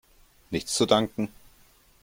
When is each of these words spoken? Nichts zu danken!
Nichts 0.49 0.73
zu 0.73 0.87
danken! 0.87 1.29